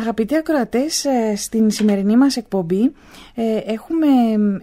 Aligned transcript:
Αγαπητοί 0.00 0.36
ακροατές, 0.36 1.04
ε, 1.04 1.36
στην 1.36 1.70
σημερινή 1.70 2.16
μας 2.16 2.36
εκπομπή 2.36 2.92
ε, 3.34 3.72
έχουμε 3.72 4.06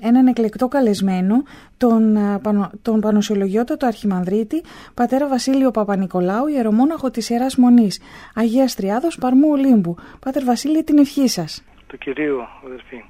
έναν 0.02 0.28
εκλεκτό 0.28 0.68
καλεσμένο, 0.68 1.44
τον, 1.78 2.16
ε, 2.16 2.40
τον 2.82 3.00
Πανοσιολογιότατο 3.00 3.86
Αρχιμανδρίτη, 3.86 4.64
πατέρα 4.94 5.28
Βασίλειο 5.28 5.72
Παπα-Νικολάου, 5.72 6.48
ιερομόναχο 6.48 7.12
της 7.12 7.30
Ιεράς 7.30 7.56
Μονής, 7.56 8.02
Αγίας 8.36 8.76
Τριάδος, 8.76 9.18
Παρμού 9.18 9.50
Ολύμπου. 9.50 9.96
Πάτερ 10.20 10.44
Βασίλειο, 10.44 10.84
την 10.84 10.98
ευχή 10.98 11.28
σας. 11.28 11.64
Το 11.88 11.98
κυρίω, 11.98 12.48
αδερφή. 12.66 13.04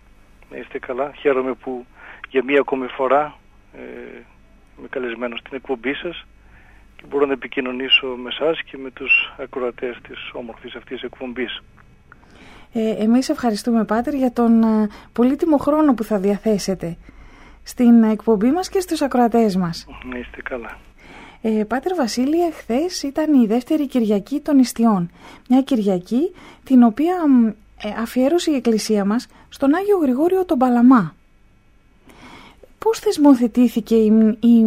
Να 0.52 0.58
είστε 0.58 0.80
καλά. 0.80 1.12
Χαίρομαι 1.20 1.54
που 1.54 1.86
για 2.30 2.44
μία 2.44 2.60
ακόμη 2.60 2.88
φορά 2.88 3.38
ε, 3.74 3.80
είμαι 4.78 4.88
καλεσμένος 4.90 5.40
στην 5.40 5.56
εκπομπή 5.56 5.94
σας 5.94 6.26
και 6.96 7.04
μπορώ 7.10 7.26
να 7.26 7.34
επικοινωνήσω 7.34 8.08
με 8.08 8.30
εσά 8.30 8.62
και 8.66 8.78
με 8.78 8.92
τους 8.92 9.34
ακροατές 9.38 9.98
της 10.08 10.30
όμορφης 10.34 10.76
αυτής 10.76 11.02
εκπομπής. 11.02 11.62
Ε, 12.74 13.04
εμείς 13.04 13.30
ευχαριστούμε 13.30 13.84
Πάτερ 13.84 14.14
για 14.14 14.32
τον 14.32 14.64
ε, 14.64 14.88
πολύτιμο 15.14 15.58
χρόνο 15.58 15.94
που 15.94 16.04
θα 16.04 16.18
διαθέσετε 16.18 16.98
στην 17.64 18.04
εκπομπή 18.04 18.52
μας 18.52 18.70
και 18.70 18.80
στους 18.80 19.02
ακροατές 19.02 19.56
μας. 19.56 19.88
Να 20.04 20.18
είστε 20.18 20.42
καλά. 20.42 20.78
Ε, 21.42 21.64
Πάτερ 21.64 21.96
Βασίλεια, 21.96 22.52
χθες 22.52 23.04
ήταν 23.04 23.42
η 23.42 23.46
δεύτερη 23.46 23.88
Κυριακή 23.88 24.40
των 24.40 24.60
Ιστιών. 24.60 25.12
Μια 25.50 25.62
Κυριακή 25.62 26.34
την 26.64 26.84
οποία 26.84 27.16
ε, 27.84 28.02
αφιέρωσε 28.02 28.52
η 28.52 28.56
Εκκλησία 28.56 29.06
μας 29.06 29.28
στον 29.50 29.76
Άγιο 29.76 29.98
Γρηγόριο 29.98 30.46
τον 30.46 30.58
Παλαμά. 30.58 31.16
Πώς 32.80 33.00
θεσμοθετήθηκε 33.00 33.96
η, 33.96 34.38
η, 34.40 34.58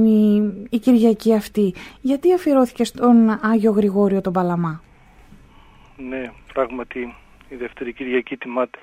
η, 0.70 0.78
Κυριακή 0.78 1.34
αυτή, 1.34 1.74
γιατί 2.00 2.32
αφιερώθηκε 2.32 2.84
στον 2.84 3.38
Άγιο 3.42 3.70
Γρηγόριο 3.70 4.20
τον 4.20 4.32
Παλαμά; 4.32 4.82
Ναι, 5.96 6.30
πράγματι 6.52 7.14
η 7.48 7.55
δεύτερη 7.55 7.92
Κυριακή 7.92 8.36
τιμάται, 8.36 8.78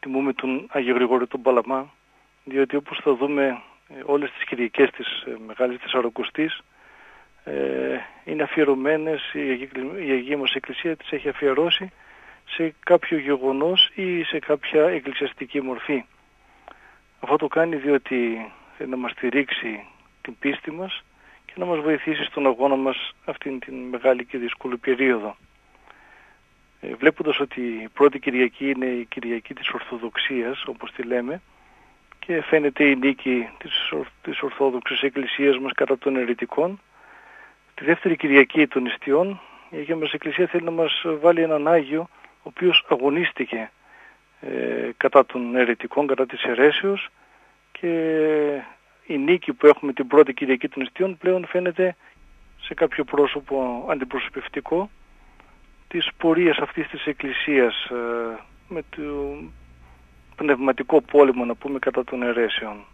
τιμούμε 0.00 0.32
τον 0.32 0.66
Άγιο 0.68 0.94
Γρηγόριο 0.94 1.26
τον 1.26 1.42
Παλαμά, 1.42 1.90
διότι 2.44 2.76
όπως 2.76 2.98
θα 3.02 3.14
δούμε 3.14 3.62
ε, 3.88 4.02
όλες 4.04 4.30
τις 4.30 4.44
Κυριακές 4.44 4.90
της 4.90 5.06
ε, 5.26 5.36
Μεγάλης 5.46 5.80
Τεσσαρακοστής 5.80 6.60
ε, 7.44 7.98
είναι 8.24 8.42
αφιερωμένες, 8.42 9.32
η 10.06 10.10
Αγία 10.10 10.38
μας 10.38 10.52
Εκκλησία 10.52 10.96
τις 10.96 11.10
έχει 11.12 11.28
αφιερώσει 11.28 11.92
σε 12.48 12.74
κάποιο 12.84 13.18
γεγονός 13.18 13.90
ή 13.94 14.22
σε 14.22 14.38
κάποια 14.38 14.84
εκκλησιαστική 14.84 15.60
μορφή. 15.60 16.04
Αυτό 17.20 17.36
το 17.36 17.48
κάνει 17.48 17.76
διότι 17.76 18.50
θέλει 18.76 18.90
να 18.90 18.96
μας 18.96 19.10
στηρίξει 19.10 19.86
την 20.22 20.38
πίστη 20.38 20.70
μας 20.70 21.02
και 21.46 21.52
να 21.56 21.64
μας 21.64 21.80
βοηθήσει 21.80 22.24
στον 22.24 22.46
αγώνα 22.46 22.76
μας 22.76 23.12
αυτήν 23.24 23.58
την 23.58 23.74
μεγάλη 23.74 24.24
και 24.24 24.38
δύσκολη 24.38 24.76
περίοδο. 24.76 25.36
Ε, 26.80 26.94
βλέποντας 26.94 27.40
ότι 27.40 27.60
η 27.60 27.88
πρώτη 27.92 28.18
Κυριακή 28.18 28.70
είναι 28.70 28.86
η 28.86 29.04
Κυριακή 29.04 29.54
της 29.54 29.68
Ορθοδοξίας, 29.68 30.64
όπως 30.66 30.92
τη 30.92 31.02
λέμε, 31.02 31.42
και 32.18 32.42
φαίνεται 32.42 32.84
η 32.84 32.96
νίκη 32.96 33.48
της, 33.58 33.92
της 34.22 34.42
Ορθόδοξης 34.42 35.02
Εκκλησίας 35.02 35.58
μας 35.58 35.72
κατά 35.72 35.98
των 35.98 36.16
ερετικών, 36.16 36.80
τη 37.74 37.84
δεύτερη 37.84 38.16
Κυριακή 38.16 38.66
των 38.66 38.86
Ιστιών, 38.86 39.40
η 39.70 39.76
Αγία 39.76 39.96
μας 39.96 40.12
Εκκλησία 40.12 40.46
θέλει 40.46 40.64
να 40.64 40.70
μας 40.70 41.04
βάλει 41.20 41.42
έναν 41.42 41.68
Άγιο, 41.68 42.08
ο 42.22 42.42
οποίος 42.42 42.84
αγωνίστηκε 42.88 43.70
ε, 44.40 44.90
κατά 44.96 45.26
των 45.26 45.56
ερετικών, 45.56 46.06
κατά 46.06 46.26
της 46.26 46.42
αιρέσεως 46.42 47.08
και 47.72 47.90
η 49.06 49.18
νίκη 49.18 49.52
που 49.52 49.66
έχουμε 49.66 49.92
την 49.92 50.06
πρώτη 50.06 50.34
Κυριακή 50.34 50.68
των 50.68 50.82
Ιστιών 50.82 51.18
πλέον 51.18 51.46
φαίνεται 51.46 51.96
σε 52.60 52.74
κάποιο 52.74 53.04
πρόσωπο 53.04 53.86
αντιπροσωπευτικό 53.90 54.90
της 55.90 56.08
πορείας 56.16 56.58
αυτής 56.58 56.88
της 56.88 57.06
Εκκλησίας 57.06 57.84
ε, 57.84 58.38
με 58.68 58.82
το 58.90 59.02
πνευματικό 60.36 61.00
πόλεμο 61.00 61.44
να 61.44 61.54
πούμε 61.54 61.78
κατά 61.78 62.04
των 62.04 62.22
αιρέσεων. 62.22 62.84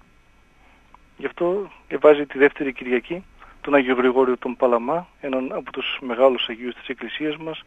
Γι' 1.16 1.26
αυτό 1.26 1.70
διαβάζει 1.88 2.26
τη 2.26 2.38
δεύτερη 2.38 2.72
Κυριακή 2.72 3.24
τον 3.60 3.74
Άγιο 3.74 3.94
Γρηγόριο 3.94 4.38
τον 4.38 4.56
Παλαμά, 4.56 5.06
έναν 5.20 5.52
από 5.52 5.72
τους 5.72 5.98
μεγάλους 6.00 6.48
Αγίους 6.48 6.74
της 6.74 6.88
Εκκλησίας 6.88 7.36
μας, 7.36 7.62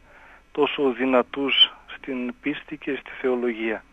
τόσο 0.52 0.92
δυνατούς 0.92 1.74
στην 1.96 2.34
πίστη 2.42 2.78
και 2.78 2.98
στη 3.00 3.10
θεολογία. 3.22 3.84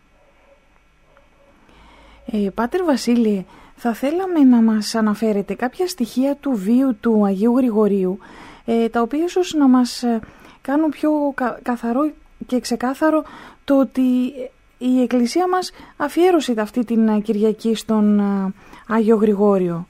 Ε, 2.31 2.49
Πάτερ 2.53 2.83
Βασίλη, 2.83 3.45
θα 3.75 3.93
θέλαμε 3.93 4.39
να 4.39 4.61
μας 4.61 4.95
αναφέρετε 4.95 5.53
κάποια 5.53 5.87
στοιχεία 5.87 6.35
του 6.35 6.51
βίου 6.55 6.97
του 7.01 7.25
Αγίου 7.25 7.57
Γρηγορίου, 7.57 8.19
ε, 8.65 8.89
τα 8.89 9.01
οποία 9.01 9.23
ίσως 9.23 9.53
να 9.53 9.67
μας 9.67 10.03
ε, 10.03 10.19
κάνουν 10.67 10.89
πιο 10.89 11.11
καθαρό 11.63 12.11
και 12.47 12.59
ξεκάθαρο 12.59 13.23
το 13.63 13.79
ότι 13.79 14.01
η 14.77 15.01
Εκκλησία 15.01 15.47
μας 15.47 15.71
αφιέρωσε 15.97 16.53
αυτή 16.57 16.85
την 16.85 17.07
ε, 17.07 17.19
Κυριακή 17.19 17.75
στον 17.75 18.19
ε, 18.19 18.53
Άγιο 18.87 19.15
Γρηγόριο. 19.15 19.87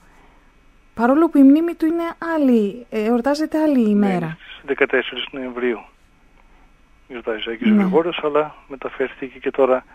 Παρόλο 0.94 1.30
που 1.30 1.38
η 1.38 1.44
μνήμη 1.44 1.74
του 1.74 1.86
είναι 1.86 2.08
άλλη, 2.36 2.86
εορτάζεται 2.90 3.62
άλλη 3.62 3.84
ναι, 3.84 3.90
ημέρα. 3.90 4.38
Ναι, 4.66 4.74
14 4.78 4.86
Νοεμβρίου 5.32 5.80
γιορτάζει 7.08 7.50
ο 7.50 7.52
Άγιος 7.52 7.70
ναι. 7.70 7.82
Γρηγόριος, 7.82 8.20
αλλά 8.24 8.56
μεταφέρθηκε 8.68 9.40
και 9.40 9.52
τώρα 9.52 9.86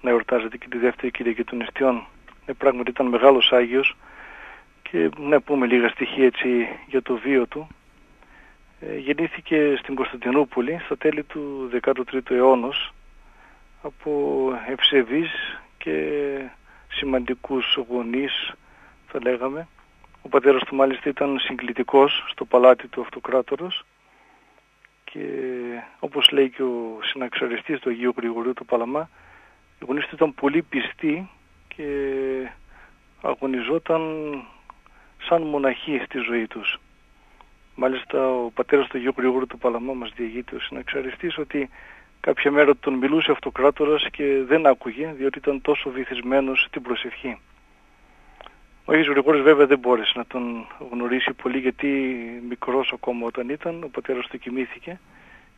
να 0.00 0.10
εορτάζεται 0.10 0.56
και 0.56 0.66
τη 0.70 0.78
δεύτερη 0.78 1.10
Κυριακή 1.10 1.44
των 1.44 1.58
Νηστιών. 1.58 2.06
Ναι, 2.46 2.54
πράγματι 2.54 2.90
ήταν 2.90 3.06
μεγάλος 3.06 3.52
Άγιος 3.52 3.96
και 4.82 5.10
να 5.18 5.40
πούμε 5.40 5.66
λίγα 5.66 5.88
στοιχεία 5.88 6.24
έτσι 6.24 6.48
για 6.86 7.02
το 7.02 7.16
βίο 7.16 7.46
του. 7.46 7.66
Ε, 8.88 8.98
γεννήθηκε 8.98 9.76
στην 9.78 9.94
Κωνσταντινούπολη 9.94 10.80
στα 10.84 10.96
τέλη 10.96 11.22
του 11.22 11.70
13ου 11.82 12.30
αιώνα 12.30 12.72
από 13.82 14.52
ευσεβείς 14.66 15.30
και 15.78 16.02
σημαντικούς 16.88 17.78
γονείς 17.88 18.52
θα 19.06 19.18
λέγαμε. 19.22 19.68
Ο 20.22 20.28
πατέρας 20.28 20.62
του 20.62 20.74
μάλιστα 20.74 21.08
ήταν 21.08 21.38
συγκλητικός 21.38 22.24
στο 22.30 22.44
παλάτι 22.44 22.88
του 22.88 23.00
αυτοκράτορος 23.00 23.84
και 25.04 25.20
όπως 25.98 26.30
λέει 26.30 26.50
και 26.50 26.62
ο 26.62 26.98
συναξαριστής 27.02 27.80
του 27.80 27.90
Αγίου 27.90 28.14
Γρηγορίου 28.16 28.52
του 28.52 28.64
Παλαμά 28.64 29.08
οι 29.80 29.84
γονείς 29.86 30.06
του 30.06 30.14
ήταν 30.14 30.34
πολύ 30.34 30.62
πιστοί 30.62 31.30
και 31.68 31.86
αγωνιζόταν 33.22 34.02
σαν 35.28 35.42
μοναχοί 35.42 36.02
στη 36.04 36.18
ζωή 36.18 36.46
τους. 36.46 36.78
Μάλιστα 37.78 38.28
ο 38.28 38.50
πατέρας 38.50 38.86
του 38.86 38.96
Αγίου 38.96 39.14
Γρηγόρου 39.16 39.46
του 39.46 39.58
Παλαμά 39.58 39.92
μας 39.92 40.12
διηγείται 40.16 40.56
ο 40.56 40.60
συναξαριστής 40.60 41.38
ότι 41.38 41.70
κάποια 42.20 42.50
μέρα 42.50 42.76
τον 42.76 42.94
μιλούσε 42.94 43.30
αυτοκράτορας 43.30 44.06
και 44.12 44.42
δεν 44.46 44.66
άκουγε 44.66 45.12
διότι 45.16 45.38
ήταν 45.38 45.60
τόσο 45.60 45.90
βυθισμένος 45.90 46.64
στην 46.68 46.82
προσευχή. 46.82 47.38
Ο 48.84 48.92
Άγιος 48.92 49.06
Γρηγόρης 49.06 49.42
βέβαια 49.42 49.66
δεν 49.66 49.78
μπόρεσε 49.78 50.12
να 50.14 50.26
τον 50.26 50.66
γνωρίσει 50.90 51.32
πολύ 51.32 51.58
γιατί 51.58 51.88
μικρός 52.48 52.92
ακόμα 52.92 53.26
όταν 53.26 53.48
ήταν, 53.48 53.82
ο 53.82 53.88
πατέρας 53.88 54.26
του 54.26 54.38
κοιμήθηκε 54.38 55.00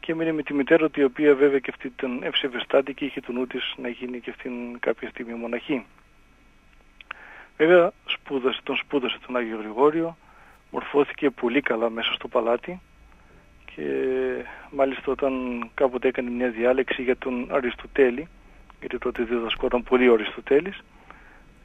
και 0.01 0.13
έμεινε 0.13 0.33
με 0.33 0.43
τη 0.43 0.55
μητέρα 0.55 0.91
του 0.91 1.01
η 1.01 1.05
οποία 1.05 1.35
βέβαια 1.35 1.59
και 1.59 1.71
αυτή 1.71 1.87
ήταν 1.87 2.23
ευσεβεστάτη 2.23 2.95
και 2.95 3.05
είχε 3.05 3.21
το 3.21 3.33
νου 3.33 3.47
της 3.47 3.75
να 3.77 3.89
γίνει 3.89 4.21
και 4.21 4.31
αυτήν 4.31 4.79
κάποια 4.79 5.09
στιγμή 5.09 5.35
μοναχή. 5.35 5.87
Βέβαια 7.57 7.93
σπούδασε, 8.07 8.61
τον 8.63 8.77
σπούδασε 8.77 9.19
τον 9.27 9.37
Άγιο 9.37 9.57
Γρηγόριο, 9.57 10.17
μορφώθηκε 10.71 11.31
πολύ 11.31 11.61
καλά 11.61 11.91
μέσα 11.91 12.13
στο 12.13 12.29
παλάτι 12.29 12.81
και 13.75 13.85
μάλιστα 14.71 15.13
όταν 15.13 15.33
κάποτε 15.75 16.09
έκανε 16.09 16.31
μια 16.31 16.51
διάλεξη 16.51 17.03
για 17.03 17.17
τον 17.17 17.49
Αριστοτέλη, 17.51 18.29
γιατί 18.81 18.99
τότε 18.99 19.23
διδασκόταν 19.23 19.83
πολύ 19.83 20.09
ο 20.09 20.13
Αριστοτέλης, 20.13 20.81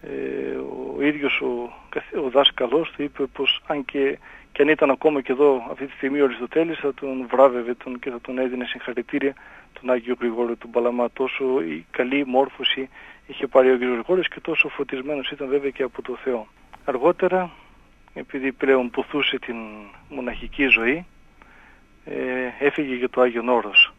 ε, 0.01 0.55
ο 0.97 1.01
ίδιος 1.01 1.41
ο, 1.41 1.73
ο 2.25 2.29
δάσκαλος 2.29 2.91
του 2.91 3.03
είπε 3.03 3.25
πως 3.25 3.61
αν 3.67 3.85
και, 3.85 4.17
και 4.51 4.61
αν 4.61 4.67
ήταν 4.67 4.89
ακόμα 4.89 5.21
και 5.21 5.31
εδώ 5.31 5.67
αυτή 5.71 5.85
τη 5.85 5.91
στιγμή 5.91 6.21
ο 6.21 6.23
Αριστοτέλης 6.23 6.77
θα 6.79 6.93
τον 6.93 7.27
βράβευε 7.27 7.73
τον 7.73 7.99
και 7.99 8.09
θα 8.09 8.21
τον 8.21 8.37
έδινε 8.37 8.65
συγχαρητήρια 8.65 9.33
τον 9.79 9.89
Άγιο 9.89 10.15
Γρηγόριο 10.19 10.55
του 10.55 10.69
Παλαμά 10.69 11.11
τόσο 11.11 11.61
η 11.61 11.85
καλή 11.91 12.25
μόρφωση 12.25 12.89
είχε 13.27 13.47
πάρει 13.47 13.69
ο 13.69 13.73
Άγιος 13.73 13.91
Γρηγόριος 13.91 14.27
και 14.27 14.39
τόσο 14.39 14.69
φωτισμένος 14.69 15.31
ήταν 15.31 15.47
βέβαια 15.47 15.69
και 15.69 15.83
από 15.83 16.01
το 16.01 16.15
Θεό. 16.23 16.47
Αργότερα 16.85 17.51
επειδή 18.13 18.51
πλέον 18.51 18.89
ποθούσε 18.89 19.39
την 19.39 19.55
μοναχική 20.09 20.65
ζωή 20.65 21.05
ε, 22.05 22.15
έφυγε 22.59 22.95
για 22.95 23.09
το 23.09 23.21
Άγιο 23.21 23.53
Όρος. 23.53 23.93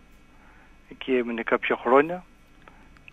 Εκεί 0.91 1.15
έμεινε 1.17 1.43
κάποια 1.43 1.77
χρόνια 1.77 2.25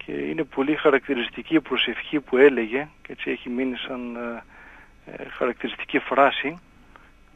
και 0.06 0.12
είναι 0.12 0.44
πολύ 0.44 0.76
χαρακτηριστική 0.76 1.56
η 1.56 1.62
προσευχή 1.62 2.20
που 2.20 2.38
έλεγε 2.38 2.88
και 3.02 3.12
έτσι 3.12 3.32
έχει 3.32 3.50
μείνει 3.50 3.78
σαν 3.78 4.16
ε, 4.16 4.44
ε, 5.06 5.30
χαρακτηριστική 5.30 6.00
φράση 6.00 6.60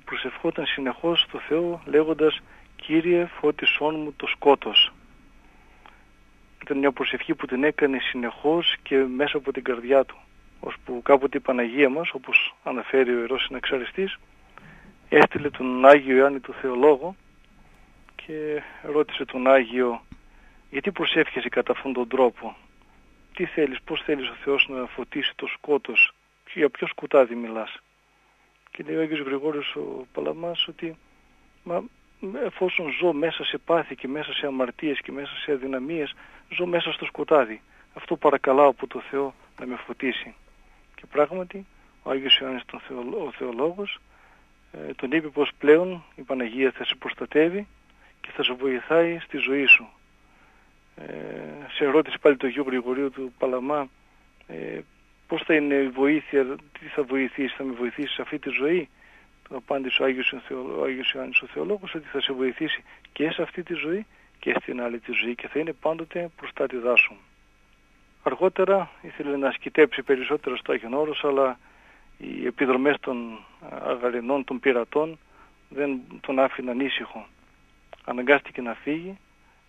προσευχόταν 0.05 0.65
συνεχώς 0.65 1.21
στο 1.21 1.39
Θεό 1.39 1.81
λέγοντας 1.85 2.39
«Κύριε 2.75 3.25
φώτισόν 3.25 3.99
μου 3.99 4.13
το 4.17 4.27
σκότος». 4.27 4.93
Ήταν 6.61 6.77
μια 6.77 6.91
προσευχή 6.91 7.35
που 7.35 7.45
την 7.45 7.63
έκανε 7.63 7.99
συνεχώς 7.99 8.75
και 8.83 8.95
μέσα 8.95 9.37
από 9.37 9.51
την 9.51 9.63
καρδιά 9.63 10.03
του 10.05 10.17
ώσπου 10.67 11.01
κάποτε 11.01 11.37
η 11.37 11.41
Παναγία 11.41 11.89
μας 11.89 12.09
όπως 12.13 12.55
αναφέρει 12.63 13.15
ο 13.15 13.19
Ιερός 13.19 13.43
Συναξαριστής 13.43 14.17
έστειλε 15.09 15.49
τον 15.49 15.85
Άγιο 15.85 16.15
Ιωάννη 16.15 16.39
του 16.39 16.53
Θεολόγο 16.53 17.15
και 18.15 18.61
ρώτησε 18.81 19.25
τον 19.25 19.47
Άγιο 19.47 20.01
γιατί 20.69 20.91
προσεύχεσαι 20.91 21.49
κατά 21.49 21.71
αυτόν 21.71 21.93
τον 21.93 22.07
τρόπο; 22.07 22.55
Τι 23.33 23.45
θέλεις, 23.45 23.81
πώς 23.81 24.01
θέλεις 24.01 24.29
ο 24.29 24.35
Θεός 24.43 24.67
να 24.69 24.85
φωτίσει 24.85 25.33
το 25.35 25.47
σκότος, 25.47 26.13
για 26.53 26.69
ποιο 26.69 26.87
σκουτάδι 26.87 27.35
μιλάς; 27.35 27.81
Και 28.71 28.83
λέει 28.83 28.95
ο 28.95 29.01
Άγιος 29.01 29.19
Γρηγόριος 29.19 29.75
ο 29.75 30.05
Παλαμάς 30.13 30.67
ότι 30.67 30.97
μα, 31.63 31.83
εφόσον 32.45 32.91
ζω 32.99 33.13
μέσα 33.13 33.43
σε 33.43 33.57
πάθη 33.57 33.95
και 33.95 34.07
μέσα 34.07 34.33
σε 34.33 34.45
αμαρτίες 34.47 34.99
και 35.01 35.11
μέσα 35.11 35.35
σε 35.35 35.51
αδυναμίες, 35.51 36.15
ζω 36.49 36.65
μέσα 36.65 36.91
στο 36.91 37.05
σκοτάδι. 37.05 37.61
Αυτό 37.93 38.15
παρακαλάω 38.15 38.67
από 38.67 38.87
το 38.87 38.99
Θεό 39.09 39.33
να 39.59 39.65
με 39.65 39.75
φωτίσει. 39.75 40.35
Και 41.05 41.11
πράγματι 41.11 41.65
ο 42.03 42.09
Άγιος 42.09 42.37
Ιωάννης 42.37 42.65
τον 42.65 42.81
ο 43.13 43.31
Θεολόγος 43.31 43.99
ε, 44.71 44.93
τον 44.93 45.11
είπε 45.11 45.27
πως 45.27 45.51
πλέον 45.57 46.03
η 46.15 46.21
Παναγία 46.21 46.71
θα 46.71 46.85
σε 46.85 46.95
προστατεύει 46.95 47.67
και 48.21 48.31
θα 48.31 48.43
σε 48.43 48.53
βοηθάει 48.53 49.19
στη 49.19 49.37
ζωή 49.37 49.65
σου. 49.65 49.87
Ε, 50.95 51.05
σε 51.75 51.83
ερώτηση 51.83 52.19
πάλι 52.19 52.37
το 52.37 52.47
Αγίου 52.47 52.63
Γρηγορίου 52.67 53.11
του 53.11 53.33
Παλαμά 53.37 53.89
ε, 54.47 54.79
πώς 55.27 55.41
θα 55.41 55.53
είναι 55.53 55.75
η 55.75 55.87
βοήθεια, 55.87 56.45
τι 56.79 56.85
θα 56.85 57.03
βοηθήσει, 57.03 57.55
θα 57.57 57.63
με 57.63 57.73
βοηθήσει 57.73 58.13
σε 58.13 58.21
αυτή 58.21 58.39
τη 58.39 58.49
ζωή; 58.49 58.89
Το 59.49 59.55
απάντησε 59.55 60.01
ο 60.01 60.05
Άγιος, 60.05 60.33
ο 60.77 60.83
Άγιος 60.83 61.11
Ιωάννης 61.11 61.41
ο 61.41 61.47
Θεολόγος 61.47 61.95
ότι 61.95 62.07
θα 62.07 62.21
σε 62.21 62.33
βοηθήσει 62.33 62.83
και 63.11 63.31
σε 63.31 63.41
αυτή 63.41 63.63
τη 63.63 63.73
ζωή 63.73 64.05
και 64.39 64.55
στην 64.61 64.81
άλλη 64.81 64.99
τη 64.99 65.11
ζωή 65.11 65.35
και 65.35 65.47
θα 65.47 65.59
είναι 65.59 65.73
πάντοτε 65.73 66.29
προστάτηδά 66.35 66.95
σου. 66.95 67.15
Αργότερα 68.27 68.89
ήθελε 69.01 69.37
να 69.37 69.51
σκητέψει 69.51 70.03
περισσότερο 70.03 70.57
στο 70.57 70.71
Άγιον 70.71 70.93
Όρος 70.93 71.23
αλλά 71.23 71.59
οι 72.17 72.45
επιδρομές 72.45 72.95
των 72.99 73.39
αγαρινών, 73.85 74.43
των 74.43 74.59
πειρατών 74.59 75.19
δεν 75.69 76.01
τον 76.21 76.39
άφηναν 76.39 76.79
ήσυχο. 76.79 77.25
Αναγκάστηκε 78.05 78.61
να 78.61 78.73
φύγει 78.73 79.17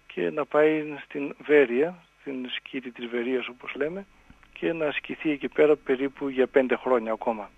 και 0.06 0.31
να 0.31 0.44
πάει 0.44 0.97
στην 1.05 1.35
Βέρεια, 1.44 1.99
στην 2.20 2.49
σκήτη 2.50 2.91
της 2.91 3.06
Βερίας 3.06 3.49
όπως 3.49 3.75
λέμε 3.75 4.06
και 4.53 4.73
να 4.73 4.87
ασκηθεί 4.87 5.31
εκεί 5.31 5.49
πέρα 5.49 5.76
περίπου 5.76 6.29
για 6.29 6.47
πέντε 6.47 6.76
χρόνια 6.76 7.12
ακόμα. 7.12 7.50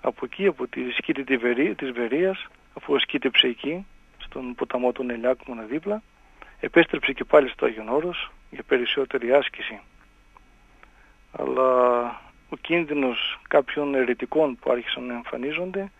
Από 0.00 0.24
εκεί, 0.24 0.46
από 0.46 0.66
τη 0.66 0.90
σκήτη 0.90 1.24
της 1.74 1.90
Βερίας, 1.92 2.46
αφού 2.74 2.94
ασκήτεψε 2.94 3.46
εκεί, 3.46 3.86
στον 4.18 4.54
ποταμό 4.54 4.92
του 4.92 5.06
Ελιάκμονα 5.10 5.62
δίπλα, 5.62 6.02
επέστρεψε 6.60 7.12
και 7.12 7.24
πάλι 7.24 7.48
στο 7.48 7.66
Άγιον 7.66 7.88
Όρος 7.88 8.30
για 8.50 8.62
περισσότερη 8.62 9.32
άσκηση. 9.32 9.80
Αλλά 11.38 12.04
ο 12.48 12.56
κίνδυνος 12.60 13.40
κάποιων 13.48 13.94
ερετικών 13.94 14.56
που 14.60 14.70
άρχισαν 14.70 15.04
να 15.04 15.14
εμφανίζονται 15.14 15.90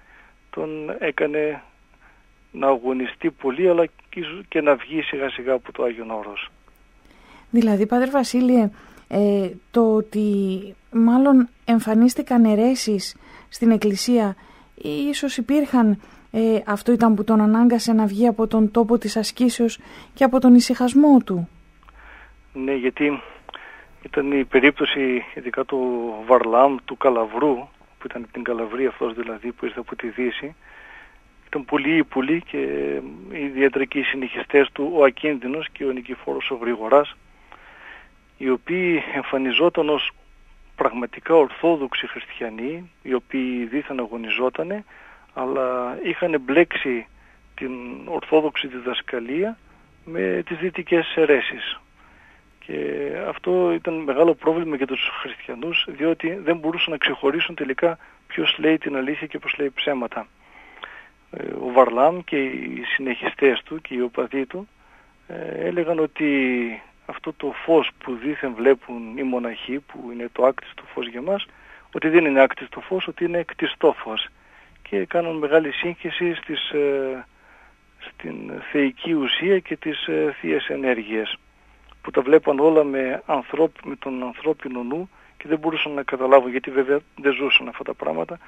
τον 0.50 0.96
έκανε 0.98 1.62
να 2.52 2.66
αγωνιστεί 2.66 3.30
πολύ 3.30 3.68
αλλά 3.68 3.86
και 4.48 4.60
να 4.60 4.74
βγει 4.74 5.02
σιγά 5.02 5.30
σιγά 5.30 5.52
από 5.52 5.72
το 5.72 5.82
Άγιον 5.82 6.10
Όρος. 6.10 6.50
Δηλαδή, 7.50 7.86
Πάτερ 7.86 8.10
Βασίλειε, 8.10 8.70
ε, 9.08 9.50
το 9.70 9.94
ότι 9.94 10.20
μάλλον 10.92 11.48
εμφανίστηκαν 11.64 12.44
αιρέσεις 12.44 13.16
στην 13.48 13.70
Εκκλησία 13.70 14.36
ή 14.74 14.90
ίσως 15.08 15.36
υπήρχαν, 15.36 16.00
ε, 16.30 16.58
αυτό 16.66 16.92
ήταν 16.92 17.14
που 17.14 17.24
τον 17.24 17.40
ανάγκασε 17.40 17.92
να 17.92 18.06
βγει 18.06 18.26
από 18.26 18.46
τον 18.46 18.70
τόπο 18.70 18.98
της 18.98 19.16
ασκήσεως 19.16 19.78
και 20.14 20.24
από 20.24 20.40
τον 20.40 20.54
ησυχασμό 20.54 21.18
του. 21.24 21.48
Ναι, 22.52 22.74
γιατί 22.74 23.20
ήταν 24.06 24.32
η 24.32 24.44
περίπτωση 24.44 25.24
ειδικά 25.34 25.64
του 25.64 26.12
Βαρλάμ, 26.26 26.76
του 26.84 26.96
Καλαβρού, 26.96 27.54
που 27.98 28.06
ήταν 28.06 28.26
την 28.32 28.42
Καλαβρή 28.42 28.86
αυτός 28.86 29.14
δηλαδή 29.14 29.52
που 29.52 29.64
ήρθε 29.64 29.80
από 29.80 29.96
τη 29.96 30.08
Δύση. 30.08 30.54
Ήταν 31.46 31.64
πολύ 31.64 32.04
πολύ 32.04 32.42
και 32.42 32.60
ιδιαίτερα 33.32 33.84
και 33.84 33.98
οι 33.98 34.02
συνεχιστές 34.02 34.70
του 34.72 34.92
ο 34.94 35.04
Ακίνδυνος 35.04 35.68
και 35.72 35.84
ο 35.84 35.90
Νικηφόρος 35.90 36.50
ο 36.50 36.54
Γρηγοράς, 36.54 37.16
οι 38.36 38.50
οποίοι 38.50 39.02
εμφανιζόταν 39.14 39.88
ως 39.88 40.10
πραγματικά 40.76 41.34
ορθόδοξοι 41.34 42.06
χριστιανοί, 42.06 42.90
οι 43.02 43.14
οποίοι 43.14 43.64
δίθεν 43.64 43.98
αγωνιζότανε, 43.98 44.84
αλλά 45.34 45.98
είχαν 46.02 46.40
μπλέξει 46.40 47.06
την 47.54 47.72
ορθόδοξη 48.04 48.66
διδασκαλία 48.66 49.58
με 50.04 50.42
τις 50.46 50.56
δυτικές 50.58 51.14
αιρέσεις. 51.16 51.80
Και 52.66 53.12
αυτό 53.28 53.72
ήταν 53.72 53.94
μεγάλο 53.94 54.34
πρόβλημα 54.34 54.76
για 54.76 54.86
τους 54.86 55.10
χριστιανούς, 55.20 55.86
διότι 55.88 56.34
δεν 56.34 56.56
μπορούσαν 56.56 56.92
να 56.92 56.98
ξεχωρίσουν 56.98 57.54
τελικά 57.54 57.98
ποιος 58.26 58.56
λέει 58.58 58.78
την 58.78 58.96
αλήθεια 58.96 59.26
και 59.26 59.38
ποιος 59.38 59.56
λέει 59.58 59.70
ψέματα. 59.70 60.26
Ε, 61.30 61.42
ο 61.60 61.72
Βαρλάμ 61.72 62.20
και 62.24 62.36
οι 62.44 62.82
συνεχιστές 62.94 63.62
του 63.62 63.80
και 63.80 63.94
οι 63.94 64.00
οπαδοί 64.00 64.46
του 64.46 64.68
ε, 65.28 65.66
έλεγαν 65.66 65.98
ότι 65.98 66.82
αυτό 67.06 67.32
το 67.32 67.52
φως 67.64 67.90
που 67.98 68.14
δήθεν 68.14 68.54
βλέπουν 68.54 69.16
οι 69.16 69.22
μοναχοί, 69.22 69.78
που 69.78 70.10
είναι 70.12 70.28
το 70.32 70.44
άκτιστο 70.44 70.82
φως 70.94 71.08
για 71.08 71.22
μας, 71.22 71.46
ότι 71.92 72.08
δεν 72.08 72.24
είναι 72.24 72.40
άκτιστο 72.40 72.80
φως, 72.80 73.06
ότι 73.06 73.24
είναι 73.24 73.42
κτιστό 73.42 73.94
φως. 73.98 74.28
Και 74.88 75.04
κάνουν 75.04 75.36
μεγάλη 75.36 75.72
σύγχυση 75.72 76.34
στις, 76.34 76.70
ε, 76.70 77.26
στην 77.98 78.62
θεϊκή 78.70 79.12
ουσία 79.12 79.58
και 79.58 79.76
τις 79.76 80.06
ε, 80.06 80.36
θείες 80.40 80.68
ενέργειες 80.68 81.36
που 82.06 82.12
τα 82.12 82.22
βλέπαν 82.22 82.58
όλα 82.58 82.84
με, 82.84 83.22
ανθρώπ, 83.26 83.70
με 83.84 83.96
τον 83.96 84.22
ανθρώπινο 84.22 84.82
νου 84.82 85.10
και 85.36 85.48
δεν 85.48 85.58
μπορούσαν 85.58 85.92
να 85.92 86.02
καταλάβουν, 86.02 86.50
γιατί 86.50 86.70
βέβαια 86.70 86.98
δεν 87.16 87.32
ζούσαν 87.32 87.68
αυτά 87.68 87.84
τα 87.84 87.94
πράγματα, 87.94 88.38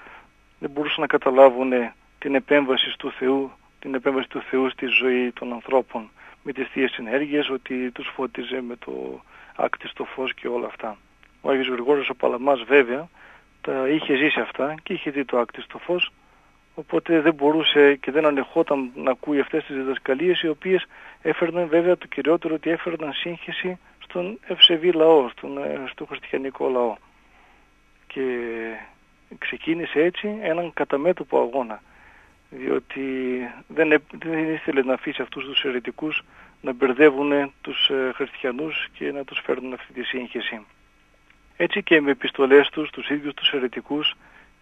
δεν 0.59 0.71
μπορούσαν 0.71 1.01
να 1.01 1.07
καταλάβουν 1.07 1.73
την 2.19 2.35
επέμβαση 2.35 2.95
του 2.99 3.11
Θεού, 3.11 3.51
την 3.79 3.95
επέμβαση 3.95 4.29
του 4.29 4.41
Θεού 4.41 4.71
στη 4.71 4.87
ζωή 4.87 5.33
των 5.33 5.53
ανθρώπων 5.53 6.11
με 6.43 6.53
τις 6.53 6.69
θείες 6.69 6.97
ενέργειες, 6.99 7.51
ότι 7.51 7.91
τους 7.91 8.11
φώτιζε 8.15 8.61
με 8.61 8.77
το 8.77 9.21
άκτιστο 9.57 10.05
φως 10.05 10.35
και 10.35 10.49
όλα 10.49 10.67
αυτά. 10.67 10.97
Ο 11.41 11.51
Άγιος 11.51 11.69
Γρηγόριος 11.69 12.09
ο 12.09 12.15
Παλαμάς 12.15 12.63
βέβαια 12.63 13.09
τα 13.61 13.89
είχε 13.89 14.17
ζήσει 14.17 14.41
αυτά 14.41 14.75
και 14.83 14.93
είχε 14.93 15.11
δει 15.11 15.25
το 15.25 15.39
άκτιστο 15.39 15.79
φως 15.79 16.13
οπότε 16.79 17.21
δεν 17.21 17.35
μπορούσε 17.35 17.95
και 17.95 18.11
δεν 18.11 18.27
ανεχόταν 18.27 18.91
να 18.95 19.11
ακούει 19.11 19.41
αυτές 19.41 19.65
τις 19.65 19.77
διδασκαλίες 19.77 20.41
οι 20.41 20.49
οποίες 20.49 20.87
έφερναν 21.23 21.69
βέβαια 21.69 21.97
το 21.97 22.07
κυριότερο 22.07 22.55
ότι 22.55 22.71
έφερναν 22.71 23.13
σύγχυση 23.13 23.79
στον 23.99 24.39
ευσεβή 24.47 24.93
λαό, 24.93 25.29
στον, 25.29 25.59
ε, 25.59 25.85
στο 25.91 26.07
χριστιανικό 26.07 26.69
λαό. 26.69 26.97
Και 28.07 28.23
ξεκίνησε 29.39 30.01
έτσι 30.01 30.39
έναν 30.41 30.73
καταμέτωπο 30.75 31.39
αγώνα 31.41 31.83
διότι 32.51 33.03
δεν, 33.69 34.03
δεν 34.19 34.53
ήθελε 34.53 34.83
να 34.83 34.93
αφήσει 34.93 35.23
αυτούς 35.23 35.45
τους 35.45 35.65
αιρετικούς 35.65 36.23
να 36.61 36.73
μπερδεύουν 36.73 37.53
τους 37.61 37.89
ε, 37.89 38.13
χριστιανούς 38.15 38.89
και 38.93 39.13
να 39.13 39.25
τους 39.25 39.41
φέρνουν 39.45 39.73
αυτή 39.73 39.93
τη 39.93 40.03
σύγχυση. 40.03 40.67
Έτσι 41.57 41.83
και 41.83 42.01
με 42.01 42.11
επιστολές 42.11 42.69
τους, 42.69 42.91
τους 42.91 43.09
ίδιους 43.11 43.35
τους 43.35 43.53
αιρετικούς 43.53 44.15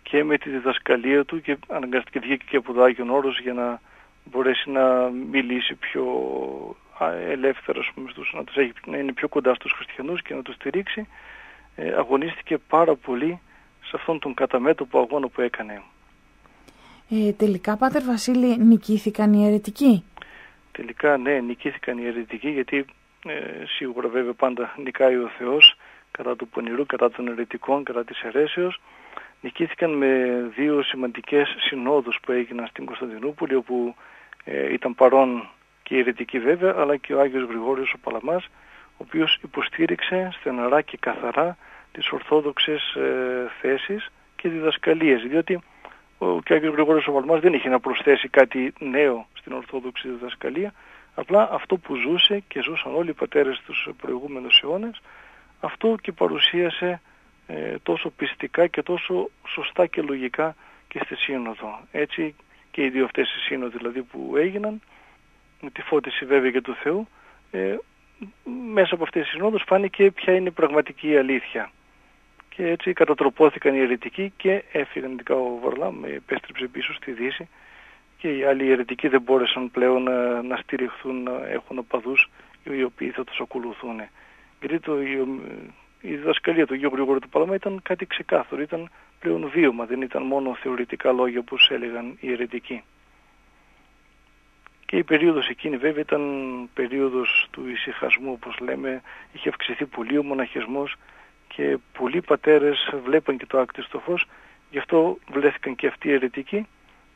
και 0.09 0.25
με 0.25 0.39
τη 0.39 0.51
διδασκαλία 0.51 1.25
του 1.25 1.41
και 1.41 1.57
αναγκαστικά 1.69 2.21
βγήκε 2.21 2.45
και 2.49 2.57
από 2.57 2.73
το 2.73 2.83
Άγιον 2.83 3.11
Όρος 3.11 3.41
για 3.41 3.53
να 3.53 3.81
μπορέσει 4.25 4.71
να 4.71 5.11
μιλήσει 5.31 5.75
πιο 5.75 6.05
ελεύθερα 7.29 7.83
στους, 7.83 8.33
να, 8.35 8.45
τους 8.45 8.57
έχει, 8.57 8.73
να 8.87 8.97
είναι 8.97 9.13
πιο 9.13 9.29
κοντά 9.29 9.55
στους 9.55 9.73
χριστιανούς 9.73 10.23
και 10.23 10.35
να 10.35 10.43
τους 10.43 10.55
στηρίξει 10.55 11.09
ε, 11.77 11.93
αγωνίστηκε 11.93 12.59
πάρα 12.59 12.95
πολύ 12.95 13.41
σε 13.85 13.91
αυτόν 13.95 14.19
τον 14.19 14.35
καταμέτωπο 14.35 14.99
αγώνα 14.99 15.29
που 15.29 15.41
έκανε. 15.41 15.83
Ε, 17.11 17.33
τελικά, 17.33 17.77
Πάτερ 17.77 18.03
Βασίλη, 18.03 18.59
νικήθηκαν 18.59 19.33
οι 19.33 19.47
αιρετικοί; 19.47 20.05
Τελικά, 20.73 21.17
ναι, 21.17 21.41
νικήθηκαν 21.41 21.99
οι 21.99 22.07
αιρετικοί 22.07 22.49
γιατί 22.49 22.85
ε, 23.27 23.65
σίγουρα 23.77 24.09
βέβαια 24.09 24.33
πάντα 24.33 24.75
νικάει 24.83 25.17
ο 25.17 25.31
Θεός 25.39 25.77
κατά 26.11 26.37
του 26.37 26.49
πονηρού, 26.49 26.87
κατά 26.87 27.11
των 27.11 27.29
αιρετικών, 27.29 27.85
κατά 27.85 28.05
της 28.05 28.21
αιρέσεως 28.21 28.81
νικήθηκαν 29.47 29.91
με 29.91 30.11
δύο 30.57 30.83
σημαντικές 30.83 31.55
συνόδους 31.59 32.19
που 32.23 32.33
έγιναν 32.33 32.67
στην 32.67 32.85
Κωνσταντινούπολη 32.85 33.55
όπου 33.55 33.95
ε, 34.45 34.73
ήταν 34.73 34.95
παρόν 34.95 35.49
και 35.83 35.95
η 35.95 35.99
αιρετική 35.99 36.39
βέβαια 36.39 36.75
αλλά 36.77 36.97
και 36.97 37.15
ο 37.15 37.21
Άγιος 37.21 37.49
Γρηγόριος 37.49 37.93
ο 37.93 37.99
Παλαμάς 37.99 38.45
ο 38.91 39.03
οποίος 39.07 39.39
υποστήριξε 39.43 40.31
στεναρά 40.41 40.81
και 40.81 40.97
καθαρά 41.01 41.57
τις 41.93 42.11
ορθόδοξες 42.11 42.95
ε, 42.95 43.51
θέσεις 43.61 44.09
και 44.37 44.49
διδασκαλίες. 44.49 45.23
Διότι 45.23 45.63
ο, 46.19 46.41
και 46.43 46.53
ο 46.53 46.57
Άγιος 46.57 46.73
Γρηγόριος 46.75 47.07
ο 47.07 47.13
Παλαμάς 47.13 47.41
δεν 47.41 47.53
είχε 47.53 47.69
να 47.69 47.81
προσθέσει 47.81 48.29
κάτι 48.29 48.73
νέο 48.79 49.27
στην 49.33 49.53
ορθόδοξη 49.53 50.09
διδασκαλία 50.09 50.73
απλά 51.15 51.49
αυτό 51.53 51.77
που 51.77 51.95
ζούσε 51.95 52.43
και 52.49 52.63
ζούσαν 52.63 52.95
όλοι 52.95 53.11
οι 53.11 53.19
πατέρες 53.23 53.63
τους 53.67 53.89
προηγούμενους 54.03 54.61
αιώνες 54.65 55.01
αυτό 55.61 55.97
και 56.03 56.13
παρουσίασε 56.13 56.87
ε, 56.87 57.01
τόσο 57.83 58.11
πιστικά 58.11 58.67
και 58.67 58.83
τόσο 58.83 59.31
σωστά 59.47 59.87
και 59.87 60.03
λογικά 60.03 60.57
και 60.89 61.01
στη 61.05 61.17
Σύνοδο. 61.17 61.81
Έτσι 61.93 62.35
και 62.71 62.85
οι 62.85 62.89
δύο 62.89 63.05
αυτές 63.05 63.35
οι 63.35 63.39
σύνοδοι 63.39 63.77
δηλαδή 63.77 64.03
που 64.03 64.37
έγιναν 64.37 64.81
με 65.61 65.71
τη 65.71 65.83
φώτιση 65.83 66.25
βέβαια 66.25 66.51
και 66.51 66.61
του 66.61 66.75
Θεού 66.75 67.09
ε, 67.51 67.77
μέσα 68.73 68.95
από 68.95 69.03
αυτές 69.05 69.23
τις 69.23 69.33
συνόδους 69.33 69.63
φάνηκε 69.67 70.11
ποια 70.11 70.35
είναι 70.35 70.49
η 70.49 70.53
πραγματική 70.53 71.17
αλήθεια. 71.17 71.71
Και 72.49 72.67
έτσι 72.67 72.93
κατατροπώθηκαν 72.93 73.75
οι 73.75 73.79
αιρετικοί 73.79 74.33
και 74.37 74.65
έφυγαν 74.73 75.13
ειδικά 75.13 75.35
ο 75.35 75.59
Βαρλάμ, 75.63 76.05
επέστρεψε 76.05 76.67
πίσω 76.67 76.95
στη 76.95 77.13
Δύση 77.13 77.49
και 78.19 78.37
οι 78.37 78.45
άλλοι 78.45 78.71
αιρετικοί 78.71 79.09
δεν 79.09 79.23
μπόρεσαν 79.23 79.71
πλέον 79.71 80.03
να, 80.03 80.43
να 80.43 80.57
στηριχθούν, 80.57 81.23
να 81.23 81.47
έχουν 81.49 81.79
οπαδούς 81.79 82.31
οι 82.65 82.83
οποίοι 82.83 83.11
θα 83.11 83.25
τους 83.25 83.41
ακολουθούν. 83.41 84.01
Γιατί 84.61 84.81
το, 84.81 84.97
η 86.01 86.15
διδασκαλία 86.15 86.67
του 86.67 86.75
Αγίου 86.75 86.91
Γρηγόρου 86.93 87.19
του 87.19 87.29
Παλαμά 87.29 87.55
ήταν 87.55 87.81
κάτι 87.83 88.07
ξεκάθαρο, 88.07 88.63
ήταν 88.63 88.91
πλέον 89.21 89.49
βίωμα, 89.49 89.85
δεν 89.85 90.03
ήταν 90.03 90.23
μόνο 90.23 90.55
θεωρητικά 90.55 91.13
λόγια 91.13 91.41
όπως 91.41 91.69
έλεγαν 91.71 92.17
οι 92.21 92.33
αιρετικοί. 92.33 92.83
Και 94.87 94.97
η 94.97 95.05
περίοδος 95.05 95.49
εκείνη 95.49 95.77
βέβαια 95.77 96.01
ήταν 96.01 96.23
περίοδος 96.75 97.47
του 97.51 97.69
ησυχασμού 97.69 98.33
όπως 98.33 98.59
λέμε, 98.59 99.03
είχε 99.33 99.49
αυξηθεί 99.49 99.87
πολύ 99.87 100.19
ο 100.19 100.23
μοναχισμός 100.23 100.97
και 101.49 101.79
πολλοί 101.99 102.21
πατέρες 102.21 102.91
βλέπαν 103.05 103.37
και 103.37 103.47
το 103.47 103.59
άκτιστο 103.59 103.99
φως, 103.99 104.27
γι' 104.71 104.79
αυτό 104.79 105.19
βλέθηκαν 105.31 105.75
και 105.75 105.87
αυτοί 105.87 106.09
οι 106.09 106.13
αιρετικοί 106.13 106.67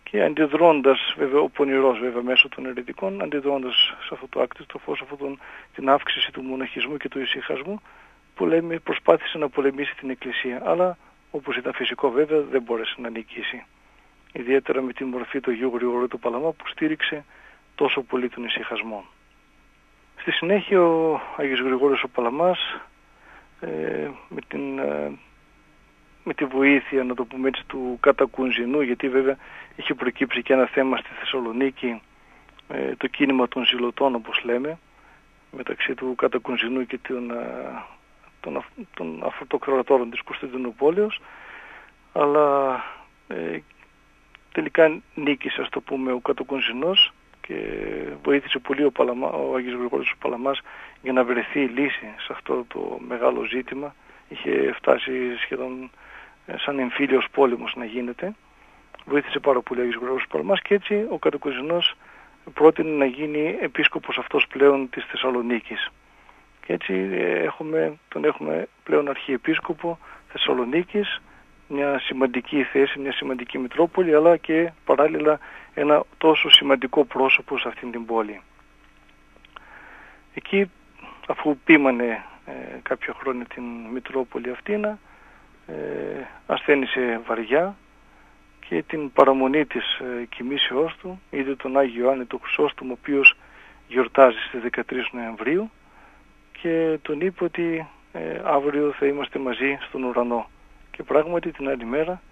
και 0.03 0.23
αντιδρώντας 0.23 1.15
βέβαια 1.17 1.41
ο 1.41 1.49
πονηρός 1.49 1.99
βέβαια 1.99 2.23
μέσω 2.23 2.49
των 2.49 2.67
αιρετικών, 2.67 3.23
αντιδρώντας 3.23 3.75
σε 3.75 4.09
αυτό 4.11 4.27
το 4.29 4.41
άκτιστο 4.41 4.79
φως, 4.79 5.01
αυτόν 5.01 5.19
τον, 5.19 5.39
την 5.75 5.89
αύξηση 5.89 6.33
του 6.33 6.43
μοναχισμού 6.43 6.97
και 6.97 7.09
του 7.09 7.21
ησυχασμού, 7.21 7.81
πολέμη, 8.35 8.81
προσπάθησε 8.81 9.39
να 9.39 9.49
πολεμήσει 9.49 9.95
την 9.97 10.11
Εκκλησία, 10.11 10.63
αλλά 10.65 10.97
όπως 11.31 11.57
ήταν 11.57 11.73
φυσικό 11.73 12.11
βέβαια 12.11 12.41
δεν 12.41 12.63
μπόρεσε 12.63 12.95
να 12.99 13.11
νικήσει. 13.11 13.65
Ιδιαίτερα 14.33 14.83
με 14.83 14.93
τη 14.93 15.05
μορφή 15.05 15.41
του 15.41 15.51
Αγίου 15.51 15.73
Γρηγορού 15.75 16.09
του 16.09 16.19
Παλαμά 16.19 16.53
που 16.53 16.69
στήριξε 16.69 17.25
τόσο 17.75 18.03
πολύ 18.03 18.29
τον 18.29 18.45
ησυχασμό. 18.45 19.05
Στη 20.21 20.31
συνέχεια 20.31 20.83
ο 20.83 21.21
Άγιος 21.37 21.61
Γρηγόριος 21.61 22.03
ο 22.03 22.09
Παλαμάς 22.09 22.59
ε, 23.61 24.09
με, 24.29 24.41
την, 24.49 24.79
ε, 24.79 25.13
με 26.25 26.35
τη 26.35 26.45
βοήθεια 26.45 27.05
να 27.05 27.15
το 27.15 27.25
πούμε 27.25 27.49
έτσι 27.49 27.65
του 27.67 27.99
κατακουνζινού 28.01 28.81
γιατί 28.81 29.09
βέβαια 29.09 29.37
είχε 29.77 29.95
προκύψει 29.95 30.43
και 30.43 30.53
ένα 30.53 30.67
θέμα 30.67 30.97
στη 30.97 31.09
Θεσσαλονίκη 31.19 32.03
ε, 32.69 32.95
το 32.97 33.07
κίνημα 33.07 33.49
των 33.49 33.65
ζηλωτών 33.65 34.15
όπως 34.15 34.43
λέμε 34.45 34.79
μεταξύ 35.51 35.95
του 35.95 36.15
κατακουνζινού 36.15 36.87
και 36.87 36.99
των, 36.99 37.33
των, 38.41 38.65
των 38.95 39.23
αυτοκρατόρων 39.25 40.11
της 40.11 40.21
Κωνσταντινούπολης 40.21 41.19
αλλά 42.13 42.75
ε, 43.29 43.59
τελικά 44.53 45.01
νίκησε 45.15 45.61
ας 45.61 45.69
το 45.69 45.81
πούμε 45.81 46.13
ο 46.13 46.19
κατακουνζινός 46.19 47.13
και 47.41 47.57
βοήθησε 48.23 48.59
πολύ 48.59 48.85
ο, 48.85 48.91
Παλαμά, 48.91 49.29
ο 49.29 49.55
Άγιος 49.55 49.79
Γρηγόρης 49.79 50.13
Παλαμάς 50.19 50.61
για 51.03 51.13
να 51.13 51.25
βρεθεί 51.25 51.61
λύση 51.65 52.15
σε 52.17 52.33
αυτό 52.33 52.65
το 52.69 52.99
μεγάλο 53.09 53.45
ζήτημα. 53.45 53.95
Είχε 54.29 54.73
φτάσει 54.77 55.37
σχεδόν 55.37 55.91
ε, 56.47 56.55
σαν 56.57 56.79
εμφύλιος 56.79 57.27
πόλεμος 57.33 57.75
να 57.77 57.85
γίνεται. 57.85 58.35
Βοήθησε 59.05 59.39
πάρα 59.39 59.61
πολύ 59.61 59.81
ο 59.81 59.83
Άγιος 59.83 60.01
Γρηγόρης 60.01 60.27
Παλαμάς 60.27 60.63
και 60.63 60.75
έτσι 60.75 61.07
ο 61.11 61.19
Κατοκοζινός 61.19 61.95
πρότεινε 62.55 62.91
να 62.91 63.05
γίνει 63.05 63.57
επίσκοπος 63.61 64.19
αυτός 64.19 64.47
πλέον 64.47 64.91
της 64.91 65.05
Θεσσαλονίκης. 65.05 65.91
Και 66.67 66.73
έτσι 66.73 66.95
ε, 67.13 67.43
έχουμε, 67.43 67.99
τον 68.09 68.25
έχουμε 68.25 68.69
πλέον 68.83 69.09
αρχιεπίσκοπο 69.09 69.99
Θεσσαλονίκης 70.29 71.21
μια 71.73 71.99
σημαντική 71.99 72.63
θέση, 72.63 72.99
μια 72.99 73.13
σημαντική 73.13 73.59
Μητρόπολη, 73.59 74.15
αλλά 74.15 74.37
και 74.37 74.73
παράλληλα 74.85 75.39
ένα 75.75 76.03
τόσο 76.19 76.51
σημαντικό 76.51 77.05
πρόσωπο 77.05 77.59
σε 77.59 77.69
αυτήν 77.69 77.91
την 77.91 78.07
πόλη. 78.07 78.41
Εκεί, 80.35 80.71
αφού 81.29 81.59
πείμανε 81.65 82.25
ε, 82.47 82.53
κάποια 82.83 83.15
χρόνια 83.19 83.45
την 83.45 83.63
Μητρόπολη 83.93 84.51
αυτήνα, 84.51 84.99
ε, 85.67 85.73
ασθένησε 86.47 87.21
βαριά 87.27 87.77
και 88.69 88.83
την 88.83 89.13
παραμονή 89.13 89.67
της 89.67 89.99
ε, 89.99 90.25
κοιμήσεώς 90.25 90.97
του 90.97 91.21
είδε 91.31 91.55
τον 91.55 91.79
Άγιο 91.79 92.05
Ιωάννη 92.05 92.25
του 92.25 92.41
Χρυσόστομο, 92.43 92.93
ο 92.93 92.97
οποίος 93.01 93.37
γιορτάζει 93.89 94.39
στις 94.49 94.61
13 94.77 94.83
Νοεμβρίου 95.11 95.71
και 96.63 96.99
τον 97.03 97.21
είπε 97.21 97.45
ότι 97.45 97.87
ε, 98.13 98.41
αύριο 98.45 98.93
θα 98.99 99.07
είμαστε 99.07 99.39
μαζί 99.39 99.79
στον 99.89 100.03
ουρανό. 100.03 100.49
Και 100.91 101.03
πράγματι 101.03 101.51
την 101.51 101.69
άλλη 101.69 101.85
μέρα 101.85 102.23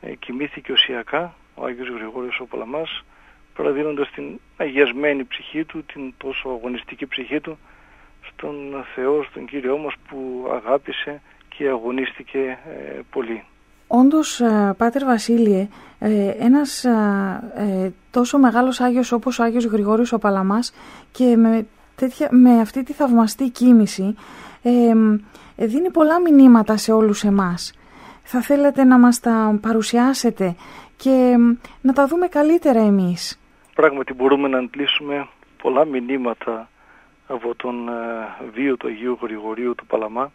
ε, 0.00 0.14
κοιμήθηκε 0.14 0.72
οσιακά 0.72 1.34
ο 1.54 1.64
Άγιος 1.64 1.88
Γρηγόριος 1.88 2.40
ο 2.40 2.44
Παλαμάς 2.44 3.04
παραδίνοντας 3.54 4.10
την 4.10 4.40
αγιασμένη 4.56 5.24
ψυχή 5.24 5.64
του, 5.64 5.84
την 5.84 6.14
τόσο 6.16 6.48
αγωνιστική 6.48 7.06
ψυχή 7.06 7.40
του 7.40 7.58
στον 8.28 8.84
Θεό, 8.94 9.22
στον 9.22 9.46
Κύριό 9.46 9.78
μας 9.78 9.94
που 10.08 10.48
αγάπησε 10.52 11.20
και 11.48 11.68
αγωνίστηκε 11.68 12.38
ε, 12.38 13.00
πολύ. 13.10 13.44
Όντως, 13.86 14.40
ε, 14.40 14.74
Πάτερ 14.76 15.04
Βασίλειε, 15.04 15.68
ε, 15.98 16.30
ένας 16.38 16.84
ε, 16.84 17.92
τόσο 18.10 18.38
μεγάλος 18.38 18.80
Άγιος 18.80 19.12
όπως 19.12 19.38
ο 19.38 19.42
Άγιος 19.42 19.64
Γρηγόριος 19.64 20.12
ο 20.12 20.18
Παλαμάς 20.18 20.72
και 21.12 21.36
με, 21.36 21.66
τέτοια, 21.96 22.28
με 22.30 22.60
αυτή 22.60 22.82
τη 22.82 22.92
θαυμαστή 22.92 23.48
κίνηση 23.48 24.14
δίνει 25.56 25.90
πολλά 25.90 26.20
μηνύματα 26.20 26.76
σε 26.76 26.92
όλους 26.92 27.24
εμάς 27.24 27.72
θα 28.28 28.40
θέλετε 28.40 28.84
να 28.84 28.98
μας 28.98 29.20
τα 29.20 29.58
παρουσιάσετε 29.60 30.56
και 30.96 31.36
να 31.80 31.92
τα 31.92 32.06
δούμε 32.06 32.26
καλύτερα 32.26 32.80
εμείς. 32.80 33.40
Πράγματι 33.74 34.12
μπορούμε 34.12 34.48
να 34.48 34.58
αντλήσουμε 34.58 35.28
πολλά 35.62 35.84
μηνύματα 35.84 36.68
από 37.26 37.54
τον 37.54 37.88
ε, 37.88 37.92
βίο 38.52 38.76
του 38.76 38.86
Αγίου 38.86 39.18
Γρηγορίου 39.22 39.74
του 39.74 39.86
Παλαμά. 39.86 40.32